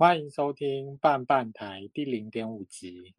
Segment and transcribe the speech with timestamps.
[0.00, 3.14] 欢迎收听半半台第零点五集。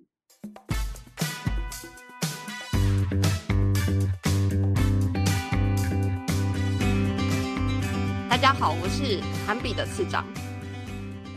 [8.27, 10.25] 大家好，我是韩比的次长。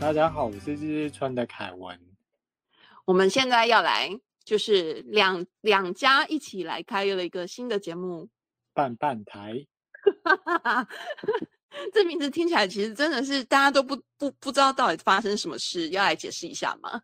[0.01, 1.99] 大家好，我是日日春的凯文。
[3.05, 8.29] 我们现在要来，就是两两家一起来开了一个新的节目——
[8.73, 9.67] 半半台。
[11.93, 17.01] 这名字听起来其实真的是大家都不不不知道到底发生什么事，要来解释一下吗？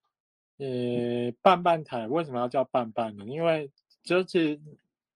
[0.58, 3.24] 呃，拌拌台为什么要叫拌拌呢？
[3.26, 3.70] 因为
[4.04, 4.60] 就是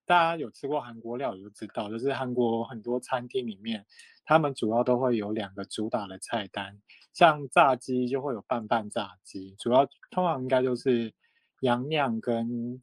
[0.05, 3.85] 大家有吃过韩国料理就知道，就是韩国很多餐厅里面，
[4.25, 6.81] 他们主要都会有两个主打的菜单，
[7.13, 11.13] 像炸鸡就会有拌拌炸鸡，主要通常应该就是
[11.61, 12.81] 洋酿跟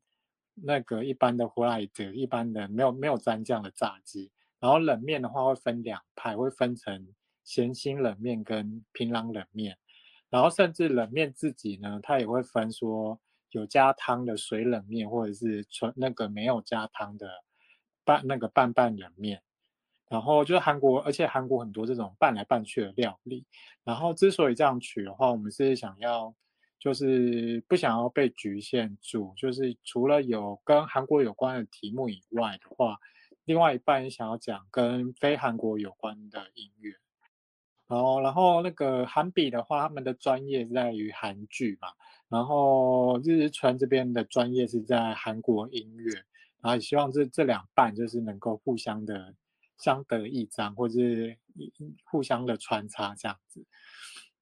[0.54, 4.30] 那个一般的胡来德，一般的没有没有蘸酱的炸鸡。
[4.64, 7.06] 然后冷面的话会分两派，会分成
[7.42, 9.76] 咸心冷面跟平壤冷面。
[10.30, 17.28] 然后甚至冷面自己呢，它也会分说有加汤的水冷面，或者是纯那个没有加汤的
[18.06, 19.42] 拌那个拌拌冷面。
[20.08, 23.44] 然后就是韩国，而且韩国很多这种拌来拌去的料理。
[23.84, 26.34] 然后之所以这样取的话，我们是想要
[26.78, 32.98] 就是不想要被局限住，就是除了有跟韩国有关的题目以外的话。
[33.44, 36.94] 另外一半想要讲跟非韩国有关的音乐，
[37.86, 41.88] 然后，然后那个韩比的话，他们的专业在于韩剧嘛，
[42.28, 46.24] 然后日日川这边的专业是在韩国音乐，
[46.62, 49.34] 然后希望这这两半就是能够互相的
[49.76, 51.36] 相得益彰，或者是
[52.04, 53.66] 互相的穿插这样子，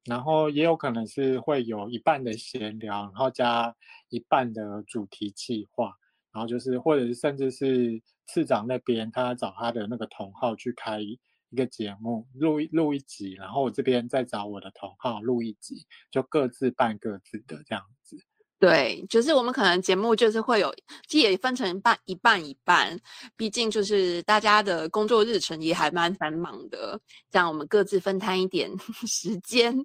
[0.04, 3.74] 然后也有可能是会有一半的闲聊，然后加
[4.10, 5.98] 一半的主题计划。
[6.32, 18.16] 然后就是，或者是甚至是次长那边，他找他的那个同号去开一个节目，录一录一集，然后我这边再找我的同号录一集，就各自办各自的这样子。
[18.58, 20.72] 对，就是我们可能节目就是会有，
[21.08, 22.96] 其实也分成半一半一半，
[23.36, 28.70] 毕竟就是大家的工作日程也还蛮繁忙的，这样我们各自分摊一点
[29.04, 29.84] 时间，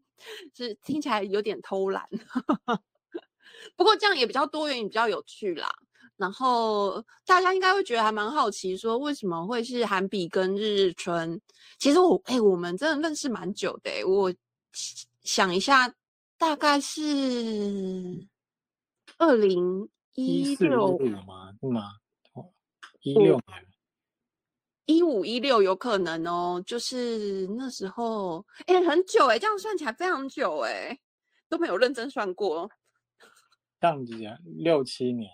[0.55, 2.07] 是听起来有点偷懒，
[3.75, 5.67] 不过这样也比较多元，也比较有趣啦。
[6.17, 11.39] 然后大家应该会觉得还蛮好奇，说为什么会是韩比跟日日春？
[11.78, 14.03] 其实我哎，我们真的认识蛮久的。
[14.03, 14.33] 我
[15.22, 15.94] 想一下，
[16.38, 18.27] 大概是
[19.19, 21.53] 二零一六吗？
[21.61, 21.83] 是吗？
[23.01, 23.67] 一六年，
[24.85, 26.61] 一五一六有可能哦。
[26.66, 30.97] 就是那时候，哎，很久哎，这样算起来非常久哎，
[31.47, 32.69] 都没有认真算过。
[33.79, 35.29] 这样子啊，六七年。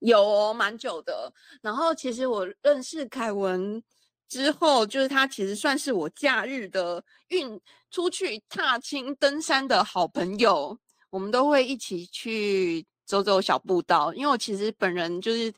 [0.00, 3.82] 有哦蛮久的，然后其实我认识凯文
[4.28, 10.78] 之后，就是他其实算是我假日的运出去踏青登山的好朋友，
[11.10, 14.12] 我们都会一起去走走小步道。
[14.14, 15.52] 因为我其实本人就是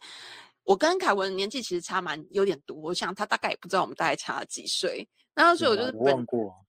[0.65, 6.62] 我跟凯文年纪其实差蛮有点多，我想他大概也不知道我们大概差几岁，然后所以我就是问过。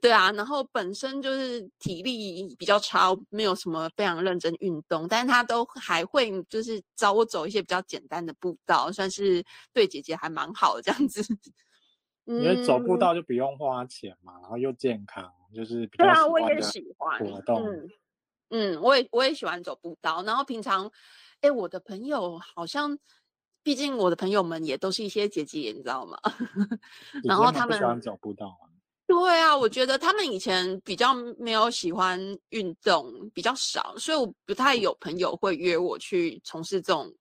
[0.00, 11.22] 对啊，然后本身就是体力比较差，没有什么非常认真运动，但是他都还会就是找我走一些比较简单的步道，算是对姐姐还蛮好的这样子。
[12.26, 16.06] 因为走步道就不用花钱嘛，然后又健康，就是比较
[16.62, 17.90] 喜欢的活动。
[18.50, 20.90] 嗯，我也我也喜欢走步道，然后平常，
[21.40, 22.96] 哎，我的朋友好像，
[23.62, 26.16] 毕竟我的朋友们也都是一些姐姐，你知道吗？
[27.24, 28.68] 然后他们喜欢走步道吗？
[29.06, 37.14] 对啊，我觉得他们以前比较没有喜欢运动，比较少，所以我不太有朋友会约我去从事这种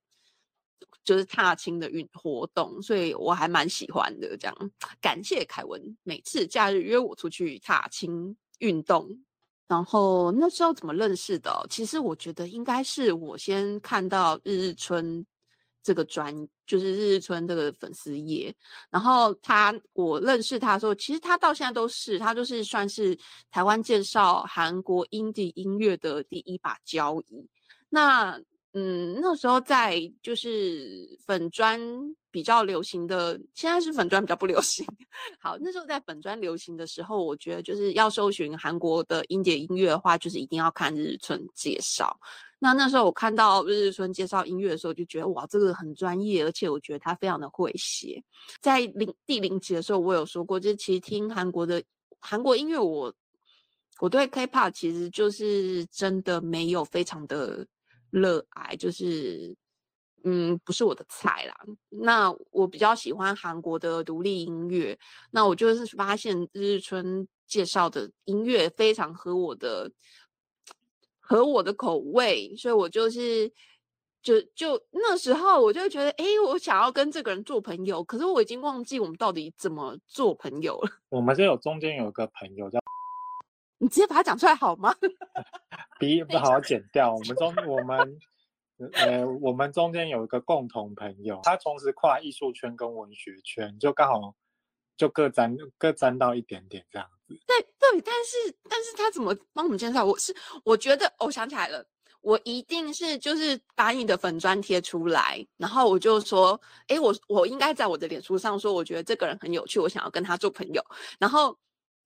[1.03, 4.38] 就是踏青的运活动，所以我还蛮喜欢的。
[4.38, 4.71] 这样，
[5.01, 9.09] 感谢凯文每次假日约我出去踏青运动。
[9.67, 11.65] 然后那时候怎么认识的？
[11.69, 15.25] 其实我觉得应该是我先看到日日春。
[15.83, 16.33] 这个专
[16.66, 18.55] 就是日日春这个粉丝页，
[18.89, 23.17] 然后他我认识他的时候，其实他到现在都是他就是算是
[23.51, 27.50] 台湾介绍韩国 indie 音乐的第一把交椅。
[27.89, 28.39] 那
[28.73, 31.79] 嗯，那时候在就是粉砖
[32.31, 34.83] 比较流行的，现在是粉砖比较不流行。
[35.39, 42.19] 好，那时候在粉砖流行的时候，我觉得就是要搜寻韩国的音节音乐的话，就是一定要看日日春介绍。
[42.57, 48.23] 那那时候我看到日日春介绍音乐的时候，就觉得哇，这个很专业，而且我觉得他非常的会写。
[48.59, 51.83] 在零第零集的时候，我有说过，就是其实听韩国的
[52.19, 53.13] 韩国音乐，我
[53.99, 57.67] 我对 K-pop 其实就是真的没有非常的
[58.13, 59.56] 热爱，就是
[60.24, 61.56] 嗯，不是我的菜啦。
[61.89, 64.98] 那我比较喜欢韩国的独立音乐。
[65.31, 69.92] 那我就是发现日春介绍的音乐非常合我的
[71.19, 73.51] 合我的口味，所以我就是
[74.21, 80.92] 就就那时候我就觉得，哎，我想要跟这个人做朋友，可是我已经忘记我们到底怎么做朋友了。
[81.09, 82.80] 我们是有中间有个朋友叫，
[83.83, 84.95] 你直接把它讲出来好吗？
[86.00, 87.13] 比不好剪掉。
[87.13, 88.19] 我们中我们
[88.94, 94.33] 呃我们中间有一个共同朋友，他同时跨艺术圈跟文学圈，就刚好。
[94.95, 97.33] 就各沾各沾到一点点这样子。
[97.47, 100.06] 对对，但是但是他怎么帮我们介绍？
[100.06, 100.33] 我是
[100.63, 101.83] 我觉得，我想起来了，
[102.21, 110.85] 我一定是就是把你的粉砖贴出来，然后我就说，哎，我我应该在我的脸书上说，我觉得这个人很有趣，我想要跟他做朋友。
[111.19, 111.57] 然后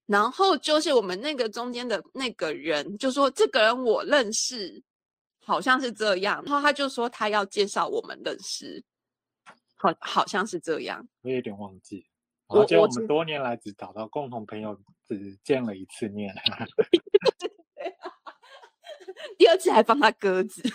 [0.08, 4.82] 然后就是我们那个中间的那个人就说，这个人我认识，
[5.44, 6.44] 好像是这样。
[6.46, 8.84] 然后他就说他要介绍我们认识，
[9.76, 11.08] 好好像是这样。
[11.22, 12.08] 我有点忘记。
[12.48, 16.34] 而且我们多年来只找到共同朋友，只见了一次面。
[19.38, 20.64] 第二次还放他鸽子。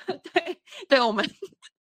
[0.32, 1.24] 对，对我们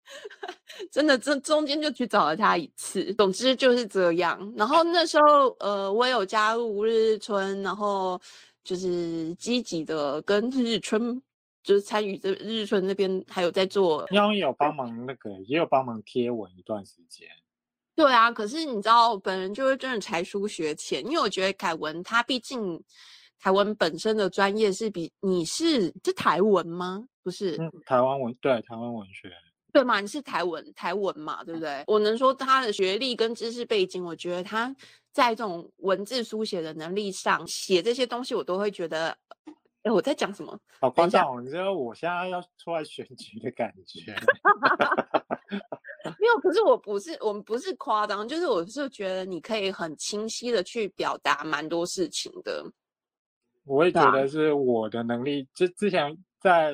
[0.92, 3.14] 真的这中间就去找了他一次。
[3.16, 4.54] 总之就是这样。
[4.56, 8.20] 然后那时候，呃，我有加入日春，然后
[8.64, 11.22] 就是积极的跟日春，
[11.64, 14.06] 就是参与这日春那边还有在做。
[14.12, 17.28] 因为有帮忙那个，也有帮忙贴文一段时间。
[17.96, 22.80] 对啊，可是你知道，本人就是真的才疏学浅，因为我觉得凯文他毕竟
[23.40, 27.04] 台文本身的专业是比你是是台文吗？
[27.24, 29.30] 不是，嗯，台湾文对台湾文学
[29.78, 30.00] 对嘛？
[30.02, 31.44] 你是台文台文嘛？
[31.44, 31.84] 对不对？
[31.86, 34.76] 我能说他的学历跟知识背景，我觉得他
[35.12, 39.16] 在这种文字书写的能力上写这些东西，我都会觉得，
[39.84, 40.60] 哎，我在讲什么？
[40.80, 41.46] 好夸张！
[41.46, 44.16] 你知道我现在要出来选举的感觉。
[46.20, 52.66] 没有，可是我不是，我们不是夸张，就是我是觉得你可以很清晰的去表达蛮多事情的。
[53.66, 56.74] 我也觉得是我的能力，就之前在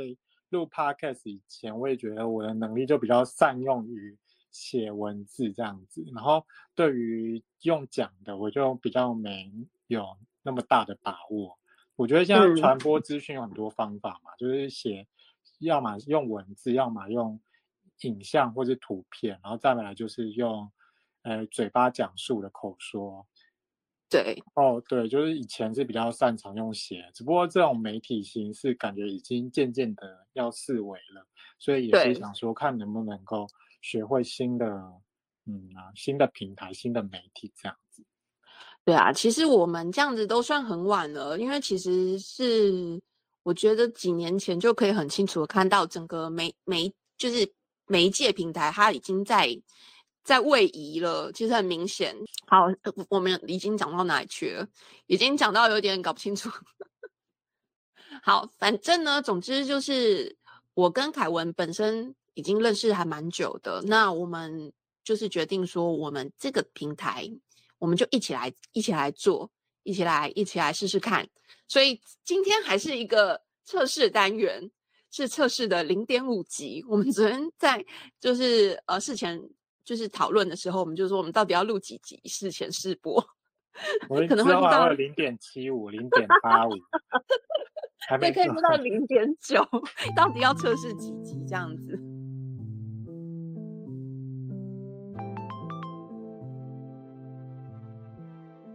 [0.54, 4.18] 录 podcast 以前，我也觉得我的能力就比较善用于
[4.52, 9.52] 写文字这样子，然后对于用讲的，我就比较没
[9.88, 11.60] 有那么大的把握。
[11.98, 15.08] 我觉得现在传播资讯有很多方法嘛，就是写，
[15.60, 17.42] 要么用文字，要么用。
[18.02, 20.70] 影像或者图片，然后再来就是用，
[21.22, 23.26] 呃，嘴巴讲述的口说。
[24.14, 31.26] 对，哦，对，就是以前是比较擅长用写，只不过这种媒体形式感觉已经渐渐的要式微了，
[31.58, 33.48] 所以也是想说看能不能够
[33.82, 34.66] 学会新的，
[35.46, 38.04] 嗯啊，新的平台、新的媒体这样子。
[38.86, 43.02] 对啊，其实我们这样子都算很晚了，因为其实是
[43.42, 47.52] 我觉得几年前就可以很清楚的看到整个媒媒就是。
[47.86, 49.46] 媒介平台它已经在
[50.24, 52.16] 在位移了，其实很明显。
[52.48, 52.68] 好，
[53.10, 54.68] 我们已经讲到哪里去了？
[55.08, 56.50] 已经讲到有点搞不清楚。
[58.24, 60.36] 好，反正呢，总之就是
[60.74, 63.82] 我跟凯文本身已经认识还蛮久的。
[63.86, 64.72] 那我们
[65.04, 67.30] 就是决定说，我们这个平台，
[67.80, 69.52] 我们就一起来，一起来做，
[69.84, 71.28] 一起来，一起来试试看。
[71.68, 74.72] 所以今天还是一个测试单元。
[75.16, 76.84] 是测试的零点五级。
[76.88, 77.86] 我们昨天在
[78.20, 79.40] 就是呃事前
[79.84, 82.20] 就是讨论的时候，我们就说我们到底要录几集？
[82.26, 83.22] 事前试播，
[84.30, 86.72] 可能会录到零点七五、零点八五，
[88.08, 89.62] 还没可以录到零点九。
[90.16, 92.00] 到底要测试几集这样子？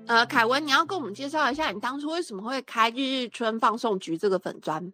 [0.07, 4.91] 呃，凯文，你要跟我们介绍一下，你当初为什么会开日日春放送局这个粉砖？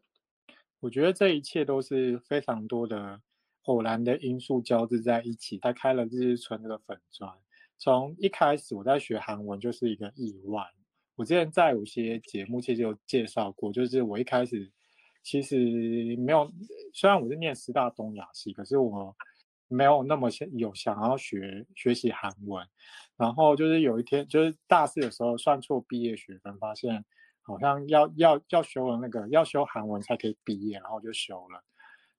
[0.80, 3.20] 我觉得这一切都是非常多的
[3.64, 7.30] 偶然的因素交织在一起，才开了日日春这个粉砖。
[7.78, 10.64] 从一开始我在学韩文就是一个意外。
[11.16, 14.70] 我之前在有些节目其实有介绍过，就是我一开始
[15.22, 15.56] 其实
[16.16, 16.50] 没有，
[16.92, 19.14] 虽然我是念师大东亚系，可是我
[19.68, 22.66] 没有那么想有想要学学习韩文。
[23.16, 27.04] 然后就是有一天，就是大四的时候算错毕业学分，发现。
[27.46, 31.62] 好像要要要修了那个要修韩文才可以毕业，然后就修了，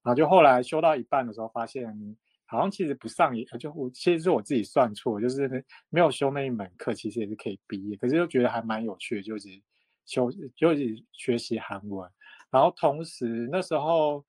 [0.05, 1.91] 然后就后来修到一半的时候发现，
[2.45, 9.50] 好像其实不上也就我其实是我自己算错，就是没有修那一门课，其实也是可以毕业，可是又觉得还蛮有趣的，就是
[10.05, 12.07] 修就是学习韩文，
[12.51, 14.24] 然后同时那时候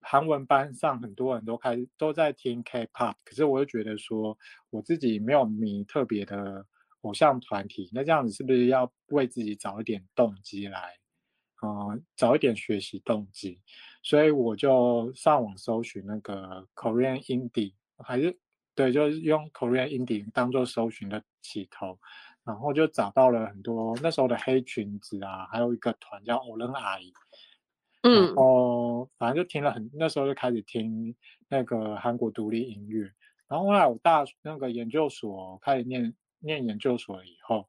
[0.00, 4.36] 韩文班上很多人都开都在听 K-pop，可是我又觉得说
[4.70, 6.66] 我自己没有迷特别的。
[7.02, 10.92] 偶像团体，那这样子是不是要为自己找一点动机来，
[11.66, 13.60] 嗯，早一点学习动机？
[14.02, 18.38] 所以我就上网搜寻那个 Korean Indie，还是
[18.74, 21.98] 对，就是用 Korean Indie 当做搜寻的起头，
[22.44, 27.12] 然后就找到了很多那时候的黑裙子啊，还有一个团叫欧伦阿姨，
[28.02, 31.16] 然嗯后反正就听了很，那时候就开始听
[31.48, 33.10] 那个韩国独立音乐。
[33.48, 37.68] 然后后来我大那个研究所开始念念研究所以后，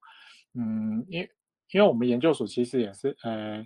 [0.54, 1.28] 嗯，因
[1.72, 3.66] 因为我们研究所其实也是呃，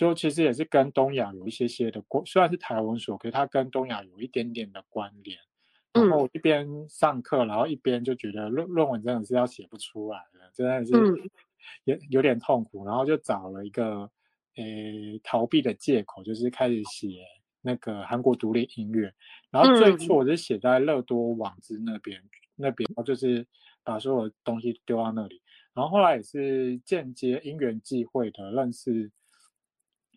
[0.00, 5.36] 就其实也是跟东亚有一些些的关，虽然是台文所，可是它跟东亚有一点点的关联。
[5.92, 11.30] 然后一边上课，然后一边就觉得论论文真的是要写不出来了，真的是嗯
[11.84, 14.10] 有有点痛苦，然后就找了一个
[14.56, 17.08] 诶逃避的借口，就是开始写
[17.60, 19.12] 那个韩国独立音乐。
[19.50, 22.22] 然后最嗯初我是写在乐多网志那边，
[22.56, 23.46] 那边就是
[23.84, 25.42] 把所有东西丢到那里。
[25.74, 29.10] 然后后来也是间接因缘际会的认识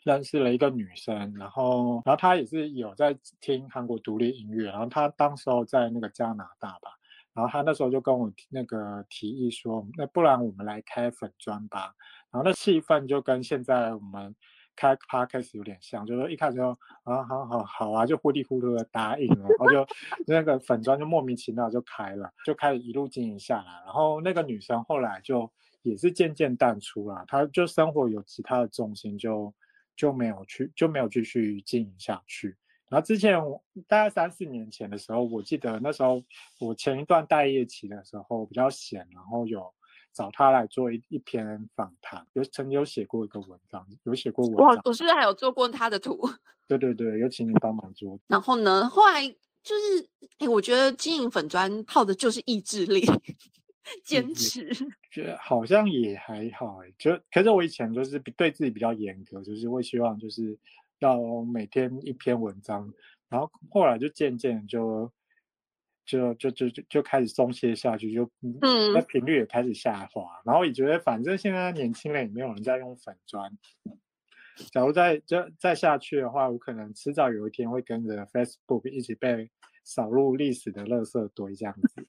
[0.04, 6.92] 认识了一个女生，然后然后她也是有在听韩国独立音乐，然后她当时候在那个加拿大吧，
[7.34, 11.94] 然后她那时候就跟我那个提议说，那不然我们来开粉专吧，
[12.32, 14.36] 然后那气氛就跟现在我们
[14.76, 16.70] 开 podcast 有点像，就是一开始就
[17.04, 19.88] 啊好好好啊，就糊里糊涂的答应了，然后就
[20.26, 25.50] 那个粉专就莫名其妙就开了，就开始一路经营下来，然后那个女生后来就
[25.84, 29.18] 也是渐渐淡出了，她就生活有其他的重心。
[29.18, 29.54] 就
[30.14, 32.58] 没有去，就没有继续经营下去。
[32.90, 36.24] 然后之前我大概三四年前的时候，我记得那时候
[36.60, 39.74] 我前一段待业期的时候比较闲，然后有
[40.14, 46.20] 找他来做一一篇访谈，有曾经有写过一个文章，有写过文哇章，，我是不是还有做过他的图？
[46.68, 48.20] 对对对，有请你帮忙做。
[48.28, 50.08] 然后呢，后来就是，
[50.38, 53.04] 哎，我觉得经营粉砖靠的就是意志力，
[54.06, 54.70] 坚持。
[55.14, 60.58] 觉得好像也还好哎，就可是我以前就是对自己比较严格，就是会希望就是
[60.98, 62.92] 要每天一篇文章，
[63.30, 65.12] 然后后来就渐渐就
[66.04, 68.58] 就就就就就开始松懈下去，就嗯，
[68.92, 69.06] 那嗯。
[69.08, 73.56] 频率也开始下滑，然后也觉得反正现在年轻人也没有人在用粉砖，
[74.72, 79.52] 假如再再再下去的话，我可能迟早有一天会跟着 Facebook 一起被
[79.84, 82.08] 扫入历史的垃圾堆这样子。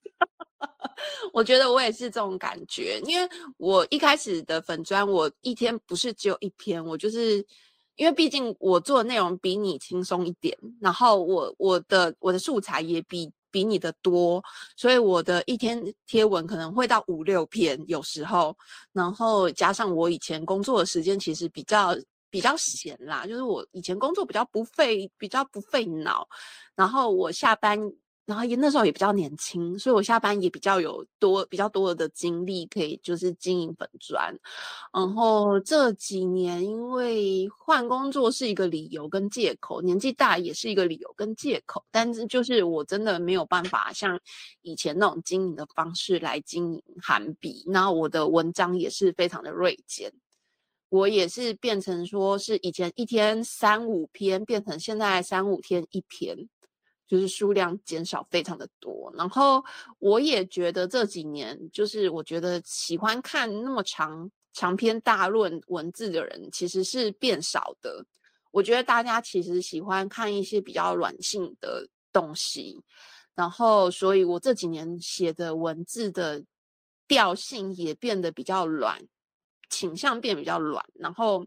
[1.35, 7.45] 我觉得我也是这种感觉，因为我一开始的粉砖，我一天不是只有一篇，我就是
[7.97, 14.41] 因为毕竟我做的内容比你轻松一点，然后我我的我的素材也比比你的多，
[14.77, 18.55] 所以我的一天贴文可能会到五六篇，有时候，
[18.93, 21.93] 然后加上我以前工作的时间其实比较
[22.29, 26.25] 比较闲啦，就是我以前工作比较不费比较不费脑，
[26.77, 27.77] 然后我下班。
[28.25, 34.35] 然后也那时候也比较年轻，所以我下班也比较有多比较多的精力可以就是经营粉砖。
[34.91, 44.19] 然后这几年因为换工作是一个理由跟借口，年纪大也是一个理由跟借口，但是就是我真的没有办法像
[44.61, 50.11] 以前那种经营的方式来经营韩币，那我的文章也是非常的锐减。
[50.89, 56.47] 我也是变成说是以前一天三五篇，变成现在三五天一篇。
[57.07, 59.63] 就是数量减少非常的多，然后
[59.99, 68.03] 我也觉得这几年，就是我觉得喜欢看那么长长篇大论文字的人其实是变少的。
[68.49, 72.81] 我觉得大家其实喜欢看一些比较软性的东西，
[73.35, 76.43] 然后所以我这几年写的文字的
[77.07, 78.99] 调性也变得比较软，
[79.69, 81.45] 倾向变比较软，然后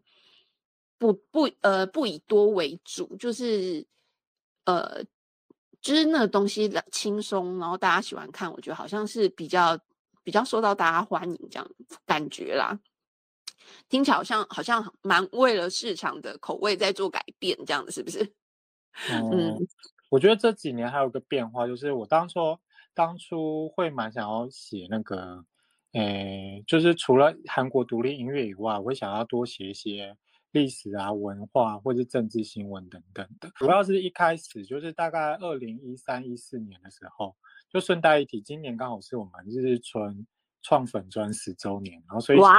[0.99, 3.85] 不不呃不以多为主，就是
[4.65, 5.05] 呃。
[5.81, 9.79] 就是那个东西轻松，然后大家喜欢看，我觉得好像是比较
[10.23, 11.71] 比较受到大家欢迎这样
[12.05, 12.79] 感觉啦。
[13.89, 18.25] 听起来好像好像蛮为了市场的口味在做改变，这样子是不是？
[19.13, 19.57] 哦嗯，
[20.11, 22.59] 我觉得这几年还有个变化，就是我当初
[22.95, 25.45] 当初会蛮想要写那个，
[25.93, 30.17] 诶，就是除了韩国独立音乐以外，我会想要多写一些
[30.53, 33.51] 历史啊、文化或是政治新闻等等的。
[33.57, 37.37] 主要是一开始就是大概二零一三一四年的时候，
[37.71, 40.27] 就顺带一提，今年刚好是我们日村
[40.63, 42.53] 创粉专十周年，然后所以哇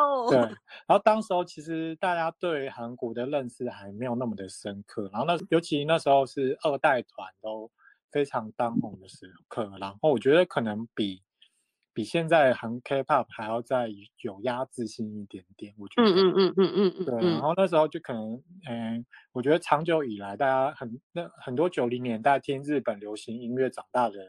[0.00, 0.38] 哦，对，
[0.86, 7.70] 然后当时候其实大家对韩国的认识还没有那么的深刻，然后那尤其那时候是二代团都
[8.10, 11.22] 非常当红的时刻，然后我觉得可能比
[11.94, 13.88] 比现在韩 K-pop 还要再
[14.22, 16.08] 有压制性一点点，我觉得。
[16.08, 24.26] 嗯嗯嗯嗯嗯嗯对，然嗯，后那时候就可能，嗯，我觉得长久以来，大家很那很多九零年代听日本流行音乐长大的人，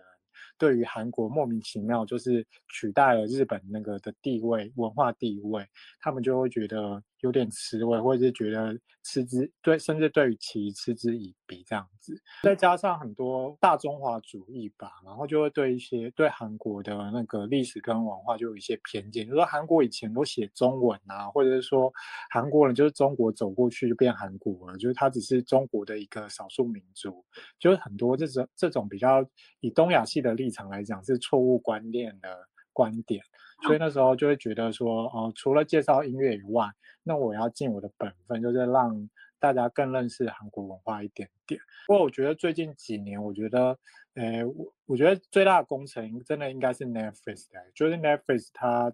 [0.57, 5.65] 对于韩国莫名其妙就是取代了日本那个的地位文化地位，
[5.99, 12.21] 他们就会觉得有点吃味，或者是觉得嗤之对，甚至对于其嗤之以鼻这样子。
[12.43, 21.91] 再加上很多大中华主义吧，然后就会对一些对韩国的那个历史跟文化就有一些偏见，就说韩国以前都写中文啊，或者是说
[22.29, 27.23] 韩国人就是中国走过去就变韩国了，就是他只是中国的一个少数民族，
[27.59, 29.25] 就是很多这种这种比较
[29.61, 33.23] 以东亚系的立场来讲是错误观念的观点，
[33.61, 36.67] 所以那时候就会觉得说，哦，除了介绍音乐以外，
[37.03, 39.09] 那我要尽我的本分，就是让
[39.39, 41.61] 大家更认识韩国文化一点点。
[41.87, 43.79] 不过我觉得最近几年，我觉得，
[44.15, 48.93] 呃，我我觉得最大的工程真的应该是 Netflix 的，就是 Netflix 它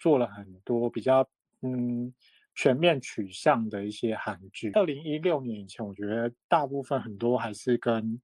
[0.00, 1.26] 做了很多比较
[1.62, 2.12] 嗯
[2.54, 4.72] 全面取向的一些韩剧。
[4.72, 8.20] 二零一六年以前，我觉得大部分很多还是跟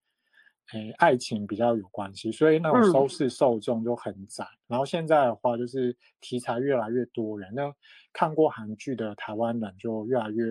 [0.73, 4.47] 诶爱情比较有关系，所以那种收视受众就很窄。
[4.67, 7.73] 然后现在的话，就是题材越来越多元，那
[8.13, 10.45] 看过韩剧的台湾人就越来越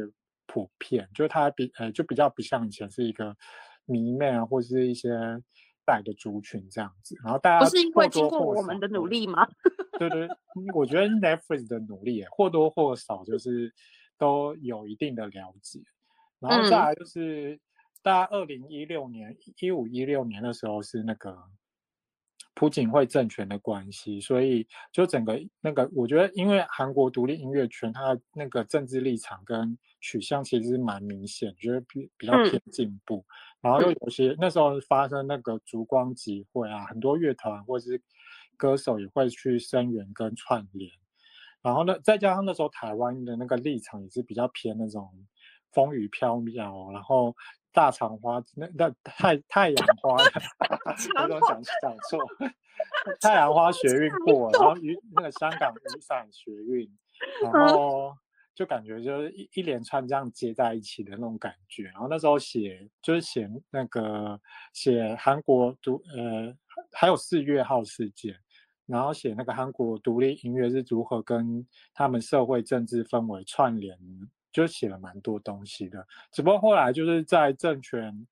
[0.48, 3.36] 普遍，就是它比呃就比较不像以前是一个
[3.86, 5.10] 迷妹啊，或是一些
[5.86, 7.16] 带的族群这样子。
[7.24, 9.48] 然后大家不是因为经过我们的努力吗？
[10.00, 10.28] 对对，
[10.74, 13.74] 我觉得 Netflix 的努力或多或少就是
[14.18, 15.82] 都有一定的了解。
[16.40, 17.60] 然后再来就是
[18.02, 21.38] 大概二零一六年一五一六年的时候是那个
[22.54, 33.26] 朴槿惠政权的关系，所以就整个那个我觉得，因为韩国独立音乐圈它的那个政治立场跟取向其实是蛮明显，觉得比比较偏进步。
[33.62, 38.02] 然后又有些那时候发生那个烛光集会啊，很多乐团或是
[38.56, 40.92] 歌手也会去声援跟串联。
[41.62, 45.28] 然后呢，再加上那时候台湾的那个立场也是比较偏那种。
[45.74, 47.36] 风雨飘渺，然后
[47.78, 50.16] 大肠花那那太太阳花，
[51.22, 52.20] 我都讲讲错，
[53.22, 56.90] 太阳花学运过，然后雨那个香港雨伞学运，
[57.44, 58.12] 然后
[58.56, 61.84] 就感觉就是一一连串这样接在一起的那种感觉。
[61.84, 64.42] 然后那时候写就是写那个
[64.74, 66.52] 写韩国独呃
[66.92, 68.36] 还有四月号事件，
[68.88, 73.96] 然后写那个韩国独立音乐是如何跟他们社会政治氛围串联。
[74.58, 78.26] 就写了蛮多东西的，只不过后来就是在政权，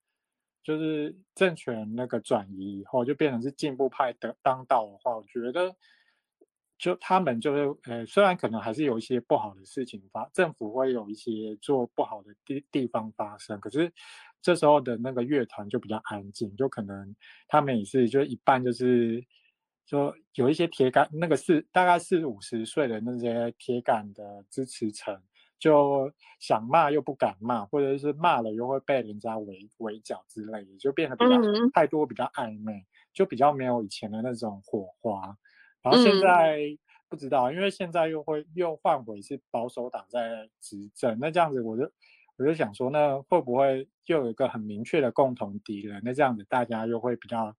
[0.63, 5.75] 就是政权那个转移以后，就变成是进步派的当道的话，我觉得
[6.79, 13.93] 就他们就是，呃，虽然可能还是有一些不好的事情发，政府会有一些做不好的地地方发生，可是
[14.41, 17.15] 这时候的那个乐团就比较安静，就可能
[17.47, 19.23] 他们也是就一半就是
[19.85, 25.21] 说有一些铁杆，那个是大概四五十岁的那些铁杆的支持层。
[25.57, 31.39] 就想骂又不敢骂，或者是骂了又会被人家围围剿之类的，就变得比较
[31.73, 35.37] 太多，比较暧昧，就比较没有以前的那种火花。
[35.81, 36.59] 然后现在
[37.07, 41.89] 不知道，因为现在又会又换回是保守党在执政，那这样子我就
[42.37, 46.01] 我就想说，那会不会又有一个很明确的共同敌人？
[46.03, 47.55] 那这样子大家又会比较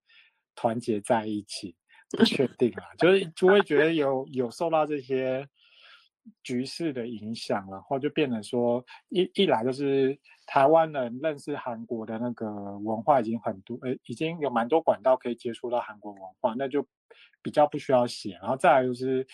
[0.55, 1.75] 团结在一起？
[2.17, 5.49] 不确定啊，就是就会觉得有有受到这些。
[6.43, 16.87] 局势的影响，然后就变成说，一一来就是台湾人认识韩国的那个文化已经很多，呃，已经有蛮多管道可以接触到韩国文化，那就
[17.43, 18.39] 比较不需要写。
[18.41, 19.27] 然后再来就是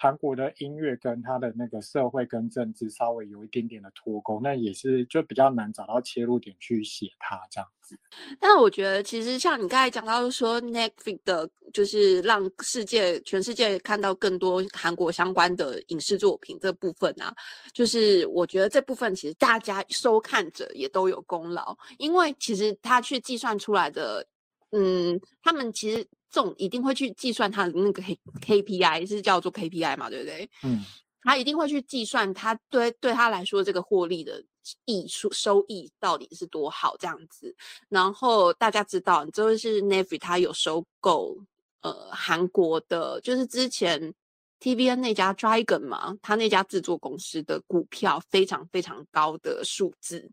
[0.00, 7.98] 韩国的音乐跟他的那个社会跟政治稍微有一点点的脱钩，那也是就比较难找到切入点去写它这样子。
[8.38, 11.48] 但我觉得其实像你刚才讲到说 Netflix 的。
[11.72, 17.32] 就是让世界全世界看到更多韩国相关的影视作品这部分啊，
[17.72, 24.26] 就是我觉得这部分其实大家收看者也都有功劳，因为其实他去计算出来的，
[24.72, 30.48] 嗯，他们其实这种一定会去计算他的那个 K K P I 是叫做 K P I 嘛，对不对？
[30.62, 30.84] 嗯，
[31.22, 34.42] 他一定会去计算他对对他来说这个获利的
[34.84, 37.54] 益数收益到底是多好这样子，
[37.88, 41.36] 然后大家知道，就是 n e v i 他有收购。
[41.82, 44.12] 呃，韩国的，就是之前
[44.58, 50.30] T V N 那家 Dragon 嘛，他那家制作公司的股票非常非常高的数字，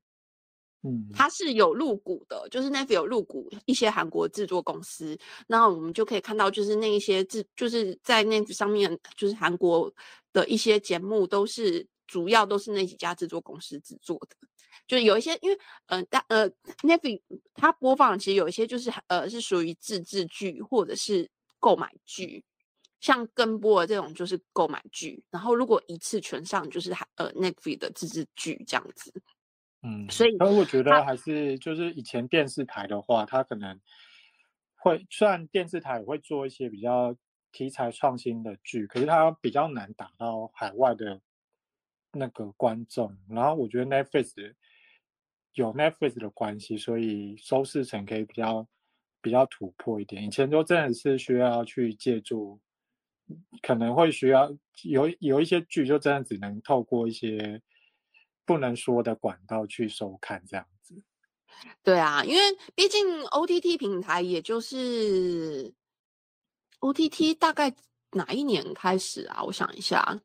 [0.87, 9.93] 嗯，它是有入股的，就是 n e v i 有入股一些韩国制作公司，那我们就可以看到，就是那一些制，就是在 n e v i 上面，就是韩国
[10.31, 14.35] 的一些节目都是主要都是那几家制作公司制作的。
[14.87, 16.43] 就是有一些，因为呃，但呃
[16.83, 17.21] n e v i
[17.53, 22.43] 它播放其实有一些就是呃是属于自制剧或者是购买剧，
[23.01, 29.11] 像跟播的这种就是购买剧，然后如果一次全上就是呃 n e v i 的自制剧这样子。
[29.83, 33.79] 嗯，所以，但我觉得还是就是以前电视台的话，它可能
[34.75, 37.15] 会虽然电视台也会做一些比较
[37.51, 41.21] 题材创新的剧，可是它比较难打到海外的
[42.11, 43.15] 那个观众。
[43.29, 44.55] 然后我觉得 Netflix
[45.53, 48.67] 有 Netflix 的关系，所以收视层可以比较
[49.21, 50.23] 比较突破一点。
[50.23, 52.59] 以前就真的是需要去借助，
[53.61, 54.51] 可能会需要
[54.83, 57.61] 有有一些剧就真的只能透过一些
[58.47, 61.03] 不能说的管道去收看这样子。
[61.83, 62.41] 对啊，因为
[62.73, 65.73] 毕竟 OTT 平台也就是
[66.79, 67.75] OTT 大概
[68.11, 69.43] 哪一年开始啊？
[69.43, 70.21] 我想一下，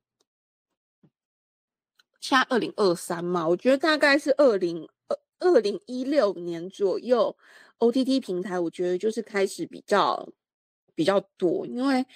[2.20, 7.36] 现在二零二三嘛，我觉得大概是二零二二零一六年左右
[7.78, 10.28] ，OTT 平台我觉得就是开始比较
[10.94, 12.06] 比较多，因为。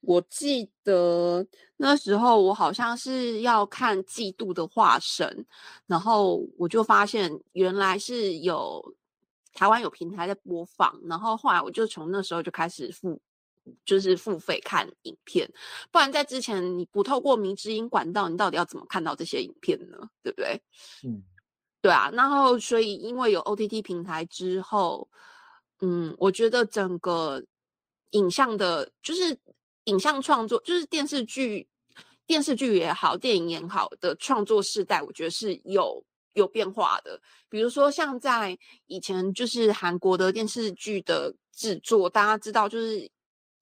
[0.00, 1.44] 我记得
[1.76, 5.26] 那时候我好像是要看《嫉妒的化身》，
[5.86, 8.94] 然后我就发现原来是有
[9.52, 13.20] 台湾有平台在播放，然后后来我就从那时候就开始付，
[13.84, 15.50] 就是付费看影片。
[15.90, 19.98] 不然在之前你不透过迷之音管道，你到底要怎么看到这些影片呢？
[20.22, 20.62] 对不对？
[21.02, 21.24] 嗯，
[21.82, 22.08] 对啊。
[22.12, 25.08] 然后所以因为有 OTT 平台之后，
[25.80, 27.44] 嗯，我觉得整个
[28.10, 29.36] 影像的，就是。
[29.88, 31.66] 影像创作就是电视剧，
[32.26, 37.18] 电视剧也好，电影也好的创作世代，我觉得是有有变化的。
[37.48, 43.10] 比如说，像在以前，就是韩国的电视剧的制作，大家知道，就是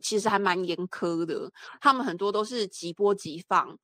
[0.00, 3.78] 其实还蛮严苛的，他们很多都是即播即放。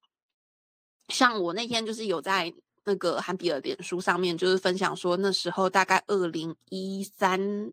[1.09, 2.52] 像我那天就是有在
[2.85, 7.72] 那个韩比尔脸书上面，就是分享说，那时候大概二零一三。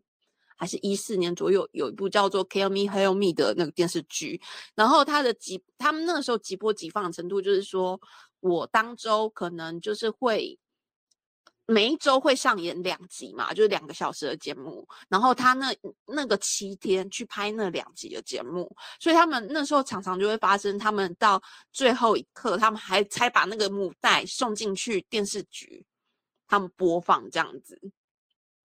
[0.60, 4.38] 还是一四年左右，有一部叫做《Kill Me, Heal Me》的那个电视剧，
[4.74, 7.98] 然后它的集，他们那个时候急播急放的程度，就是说
[8.40, 10.58] 我当周可能就是会
[11.64, 18.70] 每一周会上演两集嘛，就是两个小时的节目，然后他那那个七天去拍那两集的节目，
[19.00, 21.42] 所以他们那时候常常就会发生，他们到
[21.72, 25.86] 最后一刻，他们还才把那个母带送进去电视局，
[26.46, 27.80] 他们播放这样子。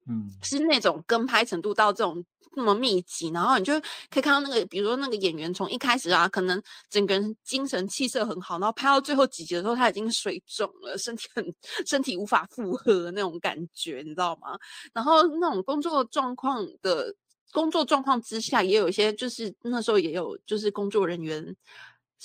[0.07, 2.23] 嗯，是那种跟拍程度到这种
[2.55, 14.57] 那么密集，然后你就可以看到那个，比如说那个演员从一开始啊，可能整个人精神气色很好，然后拍到最后几集的时候，他已经水肿了，身体很身体无法负荷那种感觉，你知道吗？
[14.93, 17.13] 然后那种工作状况的
[17.51, 21.55] 工作状况之下，也有一些就是那时候也有就是工作人员。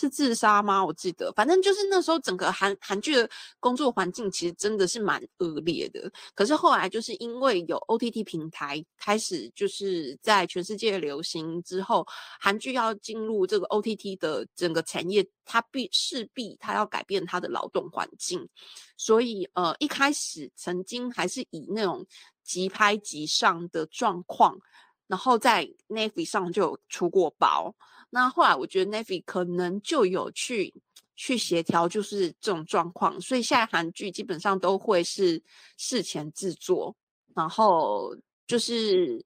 [0.01, 0.83] 是自杀吗？
[0.83, 6.11] 我记得，反正就是那时候整个韩韩剧的工作环境其实真的是蛮恶劣的。
[6.35, 12.07] 可是后来就是因为有 OTT 平台开始就是在全世界流行之后，
[12.41, 18.49] 韩剧要进入这个 OTT 的整个产业，它必势必它要改变它的劳动环境。
[18.97, 22.07] 所以呃，一开始曾经还是以那种
[22.43, 24.59] 即拍即上的状况，
[25.07, 27.75] 然后在 Navy 上就有出过包。
[28.13, 30.75] 那后来我觉得 Navy 可能就有去
[31.15, 35.41] 去协调，就是这种状况，所以现在韩剧基本上都会是
[35.77, 36.97] 事前制作，
[37.37, 38.17] 然后
[38.49, 39.25] 就是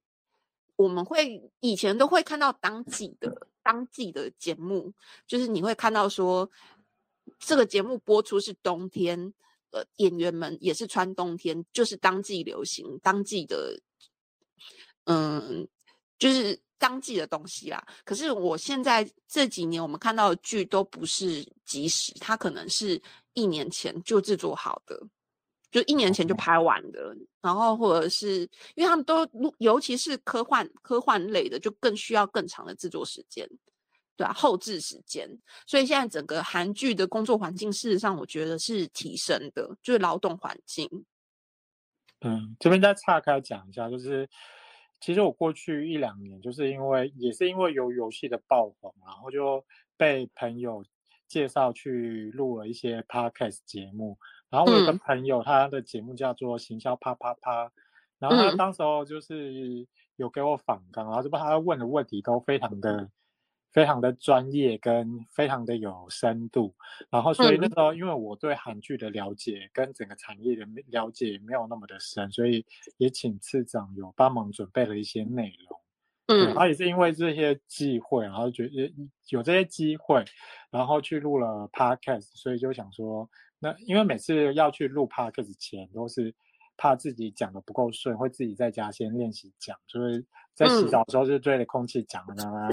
[0.77, 4.93] 我们会以前都会看到当季的当季的节目，
[5.27, 6.51] 就是你会看到说
[7.39, 9.33] 这个节目播出是冬天，
[9.71, 13.81] 呃，演员们也是穿冬天，就是当季流行当季的，
[15.05, 15.67] 嗯，
[16.19, 16.61] 就是。
[16.79, 23.01] 当季的东西啦，可是我现在这几年我们看到的剧都不是即时，它可能是
[23.33, 25.01] 一年前就制作好的，
[25.71, 28.41] 就一年前就拍完的，然后或者是
[28.75, 29.27] 因为他们都，
[29.59, 33.49] 尤其是科幻科幻类的，就更需要更长的制作时间，
[34.17, 35.29] 对啊，后置时间，
[35.67, 41.07] 所以现在整个韩剧的工作环境，事实上我觉得是提升的，就是劳动环境。
[42.21, 44.29] 嗯，这边再岔开讲一下，就是。
[45.05, 49.63] 其实我过去一两年，就是因为也是因为有游戏的爆红，然后就
[49.99, 50.83] 被朋友
[51.29, 54.17] 介绍去录了一些 podcast 节目。
[54.49, 57.71] 然后我有个朋友，他的节目叫做行销啪啪啪，
[58.19, 59.87] 然后他当时候就是
[60.17, 63.11] 有给我访纲，然后就把他问的问题都非常的。
[63.75, 66.73] 非常的专业跟非常的有深度，
[67.11, 72.65] 然后所以那时候因为我对韩剧的了解跟整个产业的了解没有那么的深，所以
[72.97, 75.81] 也请次长有帮忙准备了一些内容。
[76.29, 78.95] 嗯，然后也是因为这些机会，然后觉得
[79.29, 80.25] 有这些机会，
[80.71, 86.35] 然后去录了 podcast，所以就想说，那因为每次要去录 podcast 前都是。
[86.77, 92.25] 怕自己讲的不够顺，会自己在家先练习讲，就是在洗澡的时候就对着空气讲，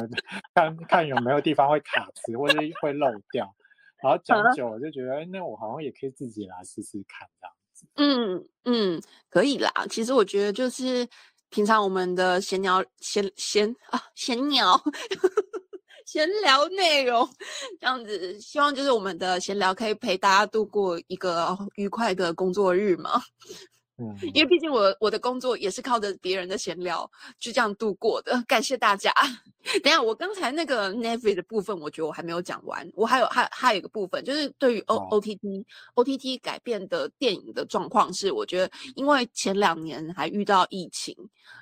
[0.54, 3.54] 看看有没有地方会卡词或者会漏掉，
[4.02, 7.88] 然后讲久了就觉得，哎，那我好像也可以自己来试试看这样子。
[7.96, 9.72] 嗯嗯，可以啦。
[9.90, 11.08] 其实我觉得就是
[11.50, 14.80] 平常我们的闲聊闲闲啊闲聊
[16.06, 17.28] 闲聊内容
[17.80, 23.22] 这样子，希望就是我们的闲聊可以陪大家度过一个愉快的工作日嘛。
[24.02, 29.14] 嗯，因为毕竟我我的工作也是靠着别人的闲聊就这样度过的， 感谢大家。
[29.84, 41.16] 等下我刚才那个 Netflix 的部分，我觉得我还没有讲完，我还有还还有一个部分，就是对于 O O T T O T T 改变的电影的状况是，我觉得因为前两年还遇到疫情，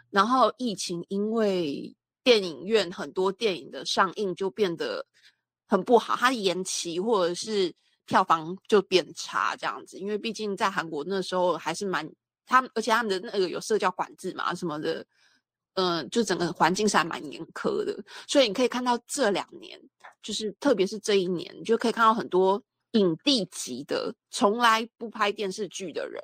[0.10, 5.06] 然后疫情因为电影院很多电影的上映就变得
[5.68, 7.74] 很不好，它延期或者是
[8.06, 12.10] 票房就变差这样子，因为毕竟在韩国那时候还是蛮。
[12.50, 15.06] 他们而且他们的那个有社交管制嘛什么的，
[15.76, 17.96] 嗯，就整个环境是还蛮严苛的，
[18.28, 19.80] 所以你可以看到这两年，
[20.24, 22.62] 就是特别是这一年，你就可以看到很多
[22.94, 26.22] 影帝级的从来不拍电视剧的人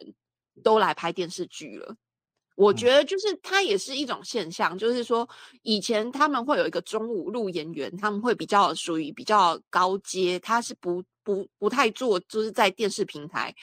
[0.64, 1.96] 都来拍电视剧了。
[2.56, 5.28] 我觉得就是它也是一种现象，就是说
[5.62, 13.54] 以前他们会有一个中午路演员，他们会比较属于比较高阶，他是不不不太做，就是在电视平台。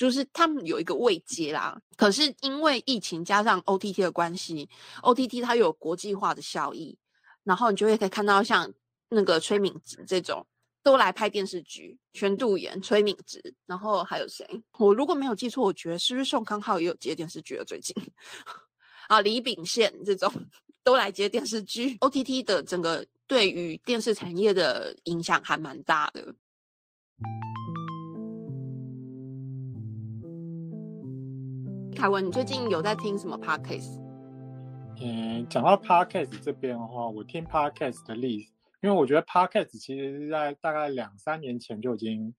[0.00, 4.66] 就是他们有一个未接啦，可是因为疫情加上 OTT 的关系
[5.02, 6.96] ，OTT 它有国际化的效益，
[7.44, 8.72] 然后你就会可以看到像
[9.10, 10.46] 那个崔敏植这种
[10.82, 14.46] 都来拍电视剧，全度妍、崔敏植，然后还有谁？
[14.78, 17.64] 我如果没有记错，我觉得是不是宋康昊也有接电视剧了？
[17.66, 17.94] 最近
[19.08, 20.32] 啊，李秉宪这种
[20.82, 26.34] 都来接电视剧，OTT 的整个对于电视产业的影响还蛮大的。
[31.94, 34.00] 凯文，你最近有在听什么 podcast？
[35.00, 42.34] 嗯，讲到 podcast 这边的话，我听 podcast 的例子，因为我觉得 podcast 其实是在大概两三年前就已经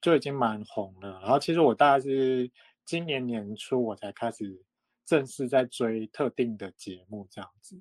[0.00, 1.20] 就已经蛮红了。
[1.20, 2.50] 然后其实我大概是
[2.84, 4.62] 今年年初我才开始
[5.04, 7.80] 正式在追特定的节目这样子。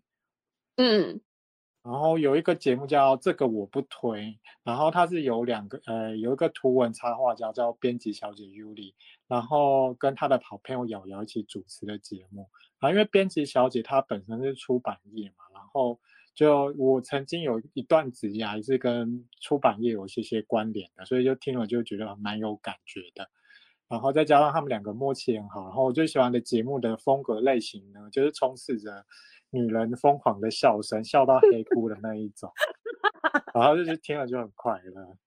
[0.77, 1.21] 嗯。
[1.87, 8.93] 然后有一个节目叫这个我不推，然后它是有两个呃有一个图文插画家叫编辑小姐 Yuli，
[9.25, 12.49] 然后跟她的好朋友瑶瑶一起主持的节目。
[12.79, 15.97] 啊，因为编辑小姐她本身是出版业嘛，然后
[16.35, 23.29] 就我曾经有一段子涯是跟出版业有一些些关联的，所以就听了就觉得蛮有感觉的。
[23.89, 29.05] 然后再加上他们两个默契很好，然后我最喜欢的节目的风格类型呢，就是充斥着。
[29.49, 32.51] 女人疯狂的笑声，笑到黑 哭的那一种，
[33.53, 35.17] 然后就是听了就很快乐，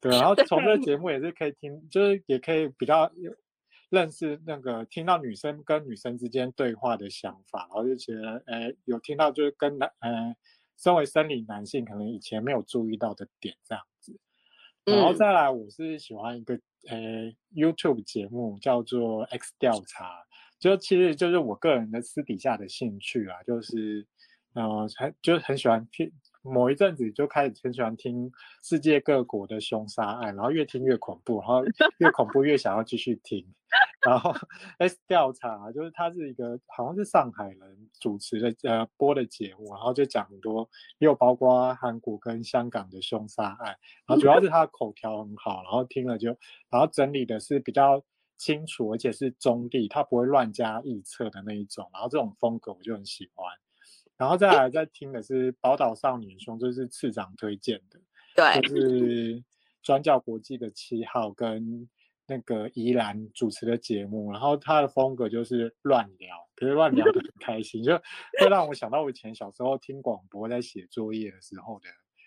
[0.00, 0.10] 对。
[0.10, 3.12] 然后从这个节目也是可以听，就是也可以比较
[3.90, 10.34] 认识那个听到女生跟女生之间对话的想法，然后就觉得，哎，有听到就是跟男，呃，
[10.78, 14.18] 身为生理男性可能以前没有注意到的点这样子。
[14.86, 20.24] 然后再来，我是喜欢一个呃 YouTube 节目叫做 X 调查。
[20.58, 24.04] 就其实就是我个人的私底下的兴趣啊，就是，
[24.54, 26.10] 呃，很就是很喜欢听，
[26.42, 28.30] 某一阵子就开始很喜欢听
[28.62, 31.62] 世界各国的凶杀案，然后越听越恐怖，然后
[31.98, 33.46] 越恐怖越想要继续听。
[34.06, 34.32] 然后
[34.78, 46.28] S 调查就是它是一个好像是上海人主持的呃播的节目，然后就讲很多，又包括韩国跟香港的凶杀案，然后主要是他的口条很好，然后听了就，
[46.70, 48.02] 然后整理的是比较。
[48.40, 51.90] 清楚，而且是中立，他不会乱加臆测的那一种。
[51.92, 53.52] 然后这种风格我就很喜欢。
[54.18, 58.00] 然后再来再听的是《宝岛少年兄》，就是次长推荐的，
[58.34, 59.42] 对，就是
[59.82, 61.88] 专教国际的七号跟
[62.26, 64.30] 那个宜兰主持的节目。
[64.32, 67.96] 然后他的风格就是乱聊，可是乱聊的很 开心，就
[68.40, 71.86] 会让我想到我以前小时候听广播在写作业的时候的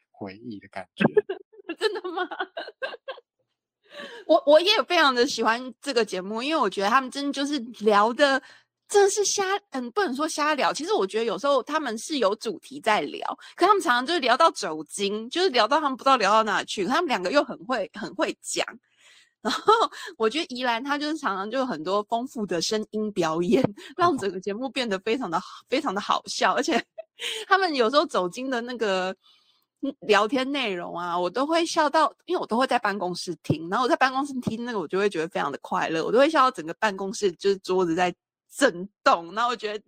[0.10, 1.04] 回忆的感觉。
[1.77, 2.27] 真的吗？
[4.25, 8.41] 我我也非常的喜欢这个节目，因为我觉得他们真的就是聊的，
[8.91, 10.73] 真的是瞎，嗯，不能说瞎聊。
[10.73, 13.25] 其实我觉得有时候他们是有主题在聊，
[13.56, 16.86] 可他们常常就是聊到走精，就是聊到他们不知道聊到哪去。
[16.86, 18.65] 他们两个又很会很会讲，
[19.41, 19.73] 然后
[20.17, 23.63] 我觉得宜兰他就是常常就有很多丰富的声音表演，
[23.95, 26.84] 让整个节目变得非常的非常的好笑，而且
[27.47, 29.15] 他们有时候走精的那个。
[30.01, 38.13] 聊天内容啊，我都会笑到，因为我都会在办公室听，然后我在办公室听那个，我就会觉得非常的快乐，我都会笑到整个办公室就是桌子在
[38.55, 39.83] 震动，那我觉得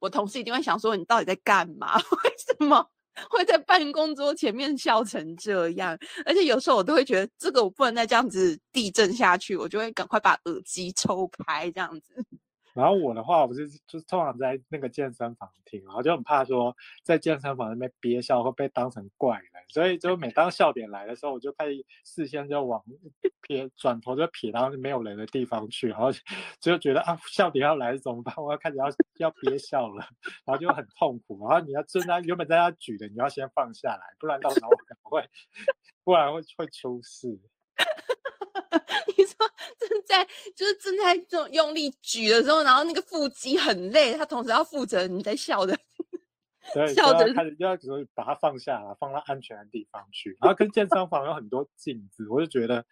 [0.00, 1.96] 我同事一定会想说你到底在干嘛？
[2.24, 2.88] 为什么
[3.30, 5.98] 会在办公桌前面笑成这样？
[6.24, 12.14] 而且有时候我都会觉得这个我不能再这样子地震下去，我就会赶快把耳机抽开这样子。
[12.76, 22.84] 然后我的话，我是就通常在那个健身房听，然后就很怕说在健身房那边憋笑会被当成怪人，所以就每当笑点来的时候，我就开始视线就往
[23.40, 26.10] 撇转头就撇到没有人的地方去，然后
[26.60, 28.34] 就觉得啊笑点要来怎么办？
[28.38, 28.86] 我要开始要
[29.16, 30.06] 要憋笑了，
[30.44, 31.48] 然后就很痛苦。
[31.48, 35.26] 然后你要正在原本在那举的，你要先放下来，不然到时候可能会
[36.04, 37.40] 不然会会出事。
[39.16, 39.34] 你说
[39.78, 45.78] 正在就是正在这种用力举的时候，然后那个腹肌很累，他同时要负责你在笑的，
[46.74, 50.36] 对，笑的开始要说把它放下来，放到安全的地方去。
[50.40, 52.84] 然后跟健身房有很多镜子，我就觉得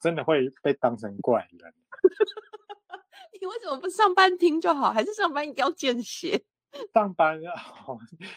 [0.00, 1.74] 真的会被当成怪人。
[3.40, 4.92] 你为什么不上班听就好？
[4.92, 6.44] 还是上班一定要见血？
[6.94, 7.52] 上班啊，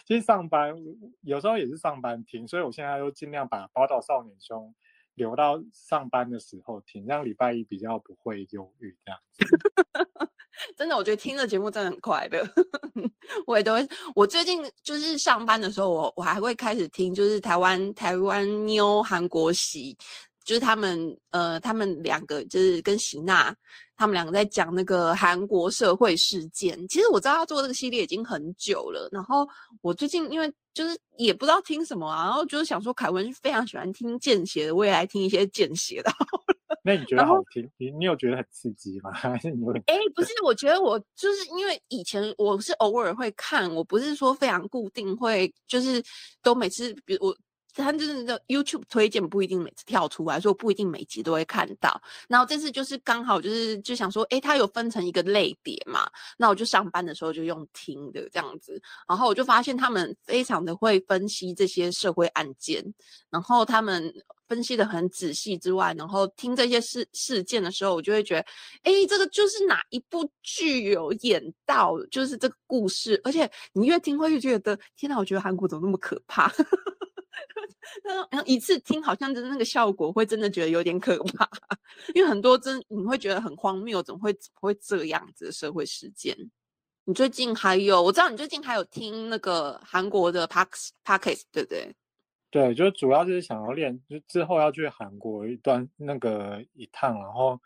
[0.06, 0.76] 其实上班
[1.22, 4.74] 有时候也是上班听，所以我现在都尽量把《宝岛少年兄》。
[5.16, 9.46] 留到上班的时候听，让礼拜一比较不会忧郁这样子。
[10.78, 12.42] 真的，我觉得听的节目真的很快乐。
[13.46, 19.98] 我也都会，我最近就是上班的时候，我我还会开始听，就是台湾台湾妞韩国喜，
[20.44, 23.54] 就是他们呃，他们两个就是跟喜娜。
[23.96, 26.78] 他们两个在讲那个韩国社会事件。
[26.88, 29.08] 其实我知道他做这个系列已经很久了。
[29.12, 29.48] 然后
[29.82, 36.12] 我最近因为就是也不知道听什么啊，然后就是想说凯文非常喜欢听见血的，我也来听一些见血的。
[36.84, 37.68] 那你觉得好听？
[37.78, 39.12] 你你有觉得很刺激吗？
[39.16, 39.74] 还是你会？
[39.88, 46.04] 哎，不是，我觉得我就是因为以前我是偶尔会看，我不是说非常固定会，就是
[46.44, 47.38] 都每次比如我。
[47.84, 52.02] 他就是那 YouTube 推荐不一定每次跳出来，所以我不一定每集都会看到。
[52.28, 58.82] 然后这次就是刚好就是就想说，哎，它有分成一个类别嘛，那我就上班的时候就用听的这样子。
[59.08, 62.84] 然后我就发现他们非常的会分析这些社会案件，
[63.30, 64.14] 然后他们
[64.48, 68.46] 分析的很仔细之外，然后听这些事事件的时候，我就会觉得，
[68.84, 73.20] 哎，这个就是哪一部剧有演到，就是这个故事。
[73.24, 76.52] 而且你越听会越觉得，天哪，我觉得韩国怎么那么可怕。
[78.32, 81.50] 然后一次听好像就是那个效果，会真的觉得有点可怕，
[82.14, 86.38] 因为很多真你会觉得很荒谬，怎么会怎么会这样子的社会事件？
[87.08, 91.96] 你最近还有我知道你最近还有听那个韩国的 Parks Parks 对不对？
[92.50, 97.60] 对，就主要就是想要练，就之后要去韩国一段那个一趟，然后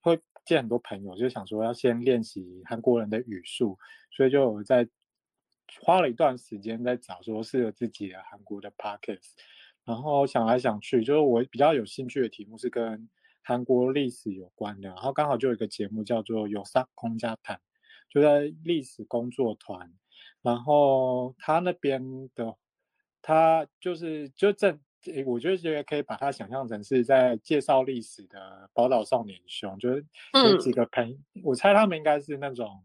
[0.00, 3.76] 会见很多朋友，就想说要先练习韩国人的语速，
[4.12, 4.88] 所以就在
[5.80, 9.30] 花了一段时间在找说适合自己的韩国的 Parks。
[9.84, 13.08] 然后想来想去，就是我比较有兴趣的题目是跟
[13.42, 14.88] 韩国历史有关的。
[14.88, 17.56] 然后刚好就有一个节目叫做《有上空家谈》，
[18.08, 19.92] 就在历史工作团。
[20.42, 22.56] 然后他那边的，
[23.22, 24.80] 他就是就正，
[25.24, 32.82] 我觉得可以把它想象成是在介绍历史的宝岛少年兄，就是有几个朋，我猜他们应该是那种。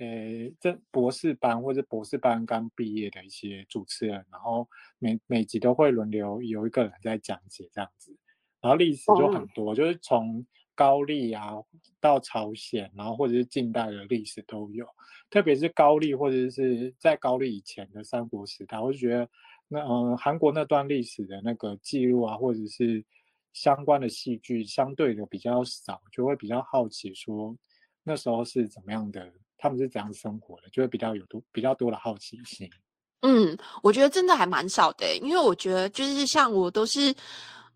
[0.00, 4.66] 诶，这博士班或者博士班刚毕业的一些主持人，然后
[4.98, 8.16] 每每集都会轮流有一个人在讲解这样子，
[8.62, 11.52] 然后历史就很多，就是从高丽啊
[12.00, 14.86] 到朝鲜，然后或者是近代的历史都有，
[15.28, 19.28] 特别是高丽或者是在高丽以前的三国时代，我就觉得
[19.68, 23.04] 那嗯韩国那段历史的那个记录啊，或者是
[23.52, 27.54] 相关的戏剧相对的比较少，就会比较好奇说
[28.02, 29.30] 那时候是怎么样的。
[29.60, 32.68] 他们是怎样生活的，就会比较有多比较多的好奇心。
[33.22, 37.14] 嗯，我觉得真的还蛮少的，因为我觉得就是像我都是，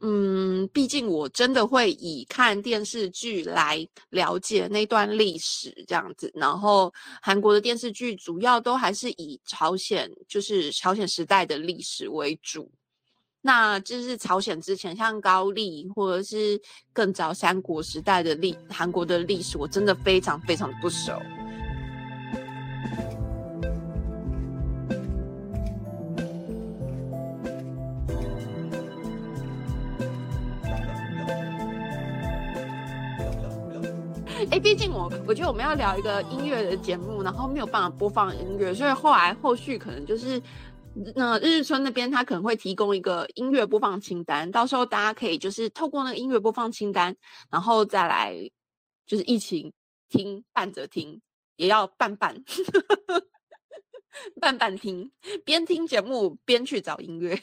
[0.01, 6.33] 嗯，毕竟我真的会以看电视剧来了解那段历史这样子。
[6.35, 12.73] 然后韩国的电视剧主要都还是以朝鲜，就是朝鲜时代的历史为主。
[13.43, 16.59] 那就是朝鲜之前，像高丽或者是
[16.95, 21.13] 更早三国时代的历韩国的历史，我真的非常非常不熟。
[34.55, 40.41] 哎，毕竟我我觉得我们要聊一个音乐的节目，然后没有办法播放音乐，所以后来后续可能就是
[41.17, 47.17] 那日日村那边他可能会提供一个音乐播放清单，到时候大家可以就是透过那个音乐播放清单，
[47.51, 48.33] 然后再来
[49.05, 49.75] 就是一起
[50.09, 51.21] 听伴着听，
[51.57, 52.41] 也要伴伴
[54.41, 55.11] 伴伴听，
[55.45, 57.37] 边听节目边去找音乐。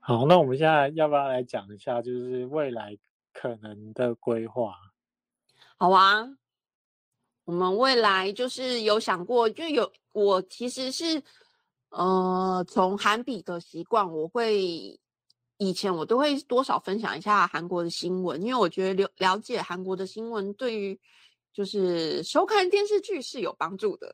[0.00, 2.98] 好，那我们现在要不要来讲一下，就是未来
[3.32, 4.74] 可能的规划？
[5.80, 6.28] 好啊，
[7.44, 11.22] 我们未来就是有想过，就有我其实是，
[11.90, 14.98] 呃，从韩比的习惯，我会
[15.56, 20.98] 以前我都会多少分享一下韩国的新闻，因为我觉得了了解韩国的新闻对于
[21.52, 24.12] 就是收看电视剧是有帮助的。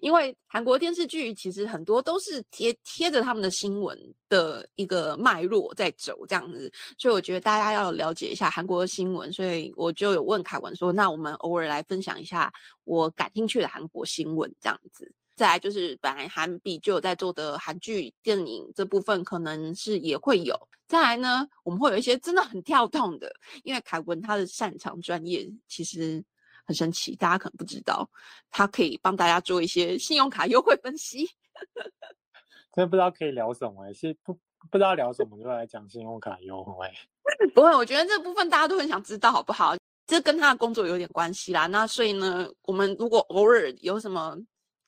[0.00, 9.32] 因为韩国电视剧其实很多都是贴贴着他们的新闻的一个脉络在走这样子，所以我觉得大家要了解一下韩国的新闻。
[9.32, 12.52] 所以我就有问凯文说：“那我们偶尔来分享一下
[12.84, 20.56] 我感兴趣的韩国新闻这样子。”再来就是本来韩比就有在做的韩剧、电影这部分，可能是也会有。
[20.88, 23.32] 再来呢，我们会有一些真的很跳动的，
[23.62, 26.24] 因为凯文他的擅长专业其实。
[26.66, 28.08] 很神奇，大家可能不知道，
[28.50, 31.26] 他可以帮大家做一些信用卡优惠分析。
[32.74, 34.34] 真的不知道可以聊什么，是不
[34.70, 36.90] 不知道聊什么就来讲信用卡优惠。
[37.54, 39.74] 不会，我觉得这部分大家都很想知道，好不好？
[40.06, 41.66] 这跟他的工作有点关系啦。
[41.66, 44.36] 那所以呢，我们如果偶尔有什么，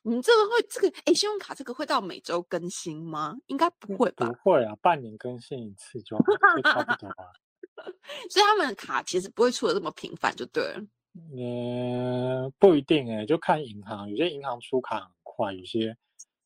[0.02, 3.36] 你这个会这个哎，信用卡这个会到每周更新吗？
[3.46, 4.26] 应该不会吧？
[4.26, 6.16] 不会啊，半年更新一次就
[6.62, 7.32] 差不多了。
[8.30, 10.80] 所以他们的卡其实不会出的这么频繁，就对了。
[11.14, 15.96] 嗯，不一定哎，就看银行，有些银行出卡很快，有些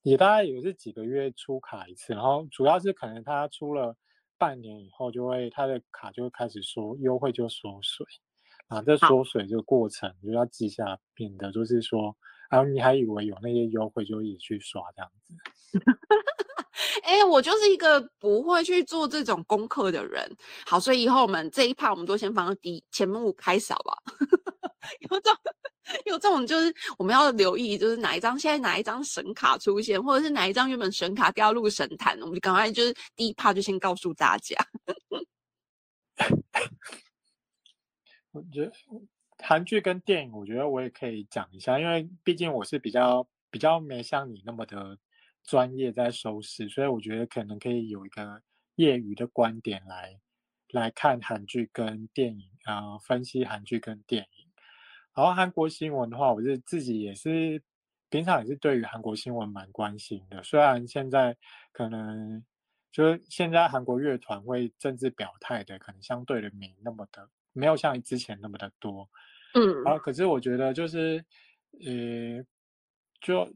[0.02, 3.96] 也大概也是几个月出卡一次，然后主要是可能他出了
[4.38, 8.06] 半年以后，就会他的卡就会开始缩优惠就缩水，
[8.68, 12.16] 啊，这缩水这个过程就要记下，免得就是说，
[12.48, 15.34] 然后你还以为有那些优惠就一直去刷这样子。
[17.04, 20.36] 哎，我就是一个不会去做这种功课的人。
[20.66, 23.94] 好，所以以后我们这一趴我们都先放到第前目开扫吧。
[25.00, 25.38] 有这种，
[26.06, 34.56] 有这种，就是我们要留意，就是哪一张现在哪一张神卡出现，或者是哪一张原本神卡掉入神坛，我们就赶快就是第一趴就先告诉大家。
[38.32, 38.72] 我觉得
[39.38, 44.98] 韩剧跟电影，我觉得我也可以讲一下，因为毕竟我是比较比较没像你那么的。
[45.44, 48.40] 专业在收视，所以我觉得可能可以有一个
[48.76, 50.20] 业余的观点来
[50.68, 54.51] 来看韩剧跟电影啊，分析韩剧跟电影。
[55.14, 57.62] 然后韩国新闻的话，我是自己也是
[58.08, 60.42] 平常也是对于韩国新闻蛮关心的。
[60.42, 61.36] 虽然现在
[61.72, 62.44] 可能
[62.90, 69.08] 就是现在韩国乐团会政治表态的，可能相对的没那么的没有像之前那么的多。
[69.54, 71.24] 嗯，然后可是我觉得就是
[71.84, 72.44] 呃，
[73.20, 73.52] 就。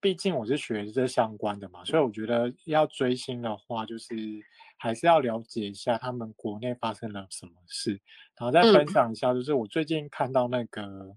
[0.00, 4.14] 毕竟我是学这相关的嘛，所以我觉得要追星的话，就是
[4.78, 8.00] 还是要了解一下他们国内发生了什么事，
[8.36, 9.34] 然后再分享一下。
[9.34, 11.16] 就是我最近看到那个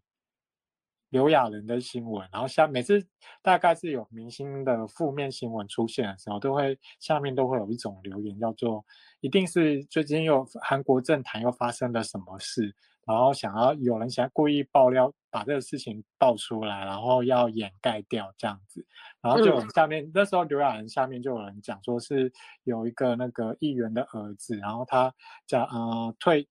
[1.09, 3.05] 刘亚仁的新闻，然后下每次
[3.41, 8.85] 大概是有明星的负面新闻出现的时候，都会下面都会有一种留言，叫做
[9.19, 12.75] 一定是最近又韩国政坛又发生了什么事。
[13.11, 18.85] 然后想要有人想故意爆料，把这个事情爆出来，然后要掩盖掉这样子，
[19.21, 22.31] 然后就下面那时候刘亚仁下面就有人讲说是
[22.63, 25.13] 有一个那个议员的儿子，然后他
[25.45, 26.47] 讲呃退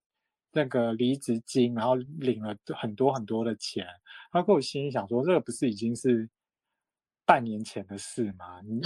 [0.53, 3.87] 那个离职金，然后领了很多很多的钱，
[4.31, 6.29] 他跟我心里想说这个不是已经是
[7.25, 8.61] 半年前的事吗？
[8.65, 8.81] 你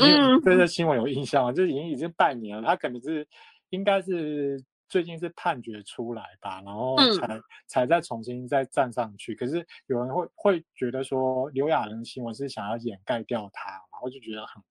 [0.45, 1.53] 对这新闻有印象吗？
[1.53, 3.27] 这已经已经半年了，他可能是
[3.71, 4.63] 应该是。
[4.95, 9.35] 最近是判决出来吧，然后才才再重新再站上去。
[9.35, 14.63] 可是有人会会觉得说刘亚仁新闻是想要掩盖掉他，然后就觉得很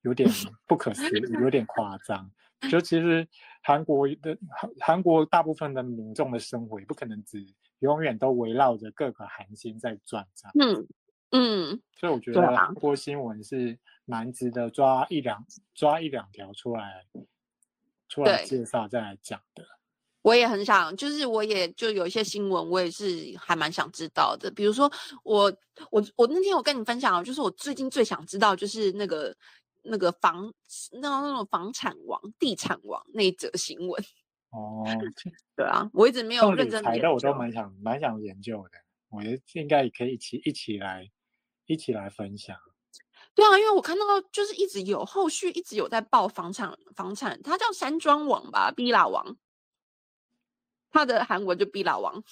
[0.00, 0.28] 有点
[0.66, 2.28] 不可思议，有点夸张。
[2.68, 3.24] 就其实
[3.62, 7.46] 韩国的韩韩国大部分的民众的生活也不可能只
[7.78, 10.72] 永远都围绕着各个韩星在转这样。
[10.72, 10.88] 嗯
[11.30, 17.06] 嗯，所以我觉得韩国新闻是蛮值得抓一两抓一两条出来。
[18.12, 19.64] 出来介绍再来讲的，
[20.20, 24.50] 我也很想，就是我也就有一些新闻，我也是还蛮想知道的。
[24.50, 24.92] 比如说，
[25.24, 25.50] 我
[25.90, 29.34] 我我那天我跟你分享了，就是我最近最想知道，就是那个
[29.80, 30.52] 那个房
[31.00, 34.04] 那那种房产王、地产王那一则新闻。
[34.50, 34.84] 哦，
[35.56, 38.78] 对啊，我一直没有认真研究，我都蛮想蛮想研究的。
[39.08, 41.10] 我觉得应该也可以一起一起来
[41.64, 42.54] 一起来分享。
[43.34, 49.36] 对啊，因为我看到就是一直有后续，一直有在报房产，房产，它叫山庄王吧，B 拉王，
[50.90, 52.22] 他的韩文就 B 拉王。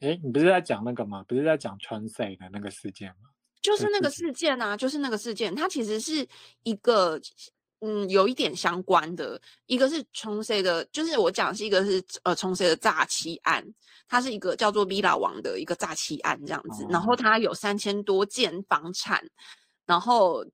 [0.00, 1.22] 哎，你不是在讲那个吗？
[1.28, 3.28] 不是在讲川 C 的那个事件吗？
[3.60, 6.26] 就是那个事件啊，就是那个事件，它其实是
[6.62, 7.20] 一个
[7.80, 13.62] 嗯，有一点相关的，一个是冲 C 的，就是我讲是一个是呃冲 C 的诈欺案，
[14.08, 19.22] 它是一个叫做 B 拉王的一个诈欺案这样子，然后它有三千多件房产。
[19.90, 20.46] 然后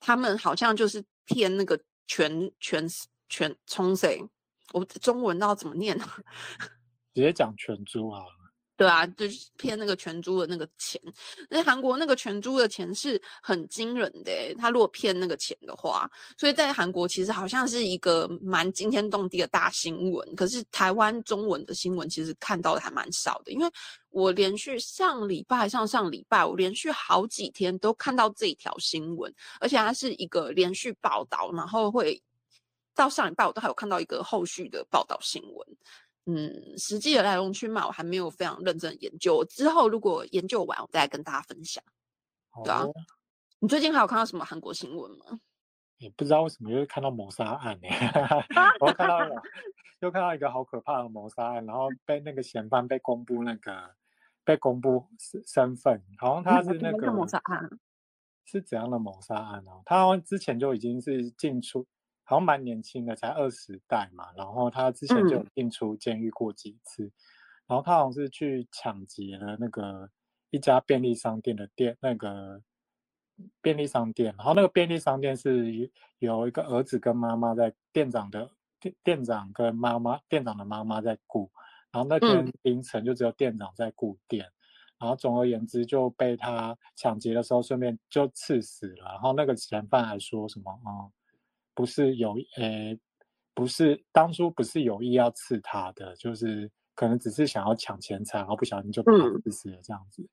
[0.00, 2.88] 他们好像就是骗那个全全
[3.28, 4.18] 全冲谁，
[4.72, 6.08] 我中文要怎么念呢？
[7.12, 8.22] 直接讲全租啊。
[8.78, 10.98] 对啊，就是骗那个全猪的那个钱。
[11.50, 20.34] 那韩国那个全猪的钱是很惊人的，他如果骗那个钱的话，所以在韩国其实好像是一个蛮惊天动地的大新闻。
[20.34, 23.70] 可是台湾中文的新闻其实看到的还蛮少的，因为
[24.10, 32.22] 我连续上礼拜、上上礼拜，我连续好几天都看到这一条新闻，而且它是一个连续报道，然后会
[32.94, 35.76] 到上礼拜我都还有看到一个后续的报道新闻。
[36.26, 39.44] 嗯，实际的来龙去脉我还没有非常认真研究。
[39.48, 41.82] 之后如果研究完，我再跟大家分享。
[42.64, 42.84] 对啊，
[43.58, 45.40] 你最近还有看到什么韩国新闻吗？
[45.98, 47.88] 也不知道为什么又看到谋杀案呢？
[48.80, 49.34] 我看到了
[50.00, 53.94] 又看到一个好可怕的谋杀案，然后被那个嫌犯被公布那个
[54.44, 57.70] 被公布身身份，好像他是那个谋杀案，
[58.44, 59.70] 是怎样的谋杀案呢？
[59.84, 61.86] 他好像之前就已经是进出。
[62.22, 64.26] 好像蛮年轻的，才二十代嘛。
[64.36, 67.10] 然后他之前就有进出监狱过几次。
[67.66, 70.08] 然后他好像是去抢劫了那个
[70.50, 72.62] 一家便利商店的店，那个
[73.60, 74.32] 便利商店。
[74.38, 81.50] 然后那个便利商店是有一个儿子跟妈妈在店长的店店长跟妈妈店长的妈妈在顾。
[81.92, 84.50] 然后那天凌晨就只有店长在顾店。
[84.98, 89.12] 然后总而言之就被他抢劫的时候顺便就刺死了。
[89.12, 91.08] 然后那个嫌犯还说什么啊？
[91.72, 93.00] 不是有诶，
[93.54, 100.28] 不是当初不是有意要刺他的，就是可能只是想要抢钱财，然后不小心就把他刺死了这样子。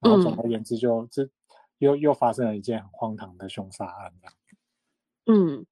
[0.00, 1.28] 然后总而言之，就这
[1.76, 4.34] 又又发生了一件很荒唐的凶杀案这样。
[5.26, 5.66] 嗯，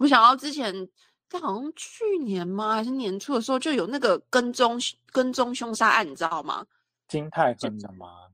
[0.00, 0.88] 我想到之前，
[1.28, 2.74] 他好像去年吗？
[2.74, 4.78] 还是年初的时候就有那个跟踪
[5.12, 6.66] 跟踪凶杀案，你知道吗？
[7.08, 8.28] 金泰亨的吗？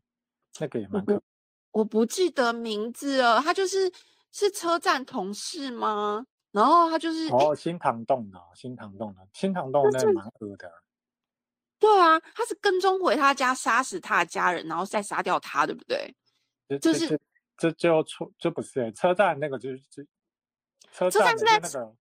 [0.60, 1.20] 那个也蛮可，
[1.70, 3.92] 我不记得名字了，他就是。
[4.34, 6.24] 是车站同事吗？
[6.52, 10.72] 然后他就是哦，新塘洞的，新塘洞的，新塘洞那蛮恶的。
[11.78, 16.16] 对啊，他是跟踪回他家，杀死他的家人，然后再杀掉他，对不对？
[16.80, 17.20] 这是
[17.58, 19.82] 这就错，这不是车站那个，就是
[20.90, 21.94] 车站是在那个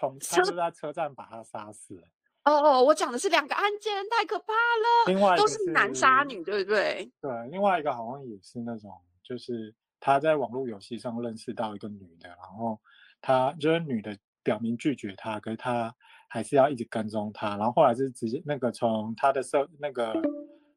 [0.00, 2.02] 同他是在车站把他杀死。
[2.44, 5.06] 哦哦，我讲的是两个案件，太可怕了。
[5.06, 7.12] 另外都是男杀女，对不对？
[7.20, 8.90] 对，另外一个好像也是那种，
[9.22, 9.74] 就是。
[10.02, 12.80] 他在网络游戏上认识到一个女的，然后
[13.20, 15.94] 他就是女的表明拒绝他，可是他
[16.26, 20.14] 还是要一直跟踪他，然后后来是直接那个从他的社那个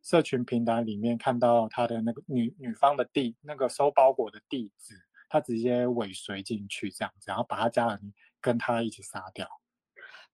[0.02, 4.94] 社群平台里面看到他的那个女女方的地那个收包裹的地址，
[5.30, 8.14] 他直接尾随进去这样子，然后把他家人
[8.44, 9.50] 跟他一起杀掉。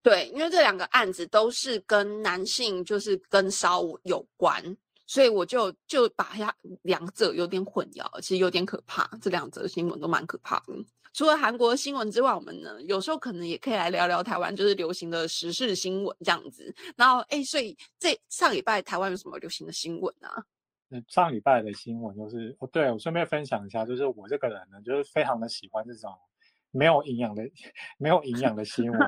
[0.01, 4.75] 对，因为这两个案子都是跟男性就是跟烧有关。
[5.05, 9.09] 所以我就就把它两者有点混淆，其实有点可怕。
[9.19, 10.73] 这两则新闻都蛮可怕的。
[11.13, 16.71] 除了韩国新闻之外，我们呢有时候可能也可以来聊聊台湾就是流行的时事新闻这样子。
[16.95, 20.45] 然后哎，所以这上礼拜台湾有什么流行的新闻啊？
[21.07, 26.15] 上礼拜的新闻就是哦，对我顺便分享一下，就是我这个人呢，就是非常的喜欢这种
[26.71, 27.43] 没有营养的、
[27.97, 28.99] 没有营养的新闻，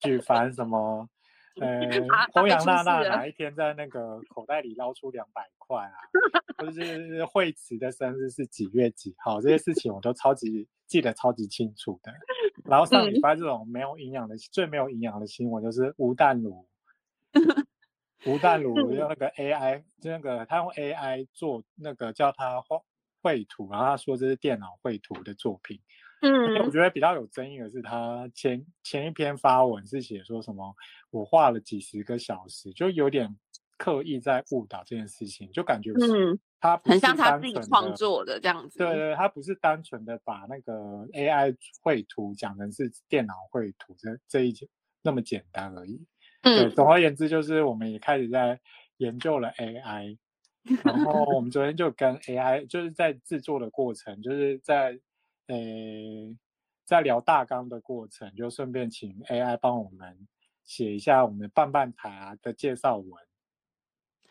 [0.00, 1.08] 举凡什么。
[1.60, 1.86] 呃，
[2.32, 5.92] 欧阳娜娜哪一天在那个口袋里捞出两百块啊？
[6.56, 9.38] 或者是惠慈的生日是几月几号？
[9.38, 12.10] 这些事情我都超级记得超级清楚的。
[12.64, 16.66] 然后上礼拜这种没有营养的、最没有营养的新闻就是吴淡如，
[18.24, 22.80] 吴淡如用那个 AI，就那个他用 AI 做那个叫他画
[23.20, 25.78] 绘图，然后他说这是电脑绘图的作品。
[26.24, 30.72] 嗯，我觉得比较有争议的是，他前前一篇发文是写说什么，
[31.10, 33.36] 我画了几十个小时，就有点
[33.76, 38.78] 刻意在误导这件事情，就感觉嗯，他很像他自己创作的这样子。
[38.78, 40.72] 对对，他不是单纯的把那个
[41.12, 44.54] AI 绘图讲成是电脑绘图这这一
[45.02, 46.06] 那么简单而已。
[46.42, 48.60] 嗯，总而言之，就是我们也开始在
[48.98, 50.16] 研究了 AI，
[50.84, 55.00] 然后我们昨天就跟 AI 就是在制作的过程，就是在。
[55.48, 56.36] 诶，
[56.84, 60.26] 在聊大纲的过程，就顺便请 AI 帮我们
[60.64, 63.10] 写一下我们半半台啊的介绍文。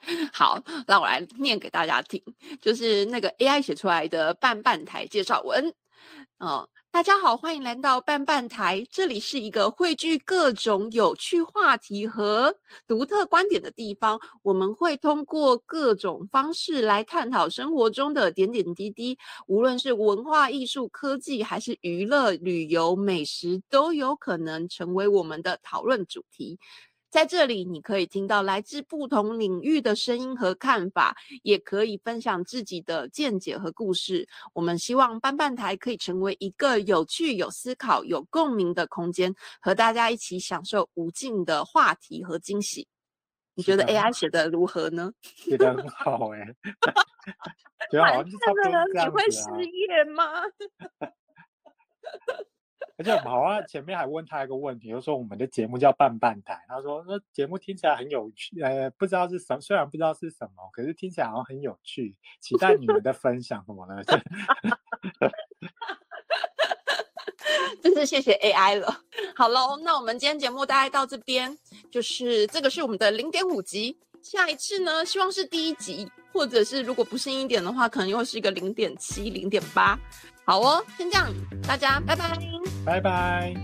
[0.34, 2.24] 好，那我来念给大家听，
[2.60, 5.74] 就是那个 AI 写出来的半半台介绍文，
[6.40, 6.68] 嗯。
[6.94, 8.86] 大家好，欢迎来到半半台。
[8.92, 12.54] 这里是一个汇聚各种有趣话题和
[12.86, 14.20] 独特观点的地方。
[14.44, 19.18] 我们会通过各种方式来探讨生活中的点点滴滴，
[19.48, 26.60] 无论是文化艺术、科技，还是娱乐、旅游、美食，都有可能成为我们的讨论主题。
[27.12, 34.26] 在这里，你可以听到来自不同领域的声音和看法，也可以分享自己的见解和故事。
[34.54, 42.88] 我们希望班班台可以成为一个有趣、有思考、有共鸣的空间，和大家一起享受无尽的话题和惊喜。
[43.56, 45.12] 你觉得 AI 写的如何呢？
[45.22, 46.56] 写的很好哎，
[47.92, 49.30] 觉得好像就差不多这样你会。
[49.30, 50.44] 失业吗？
[53.02, 64.04] 而且好像前面还问他一个问题，就说我们的节目叫半半台，他说那节目听起来很有趣，呃，不知道是什，虽然不知道是什么，可是听起来好像很有趣，期待你们的分享什么的。
[67.82, 69.02] 真是谢谢 AI 了。
[69.36, 71.58] 好喽，那我们今天节目大概到这边，
[71.90, 73.98] 就是这个是我们的零点五集。
[74.22, 79.98] 下一次呢，希望是第一集，或者是如果不幸一点的话，可能又是一个零点七、零点八。
[80.52, 81.34] 好哦，先这样，
[81.66, 82.38] 大家拜拜。
[82.86, 83.56] 拜拜。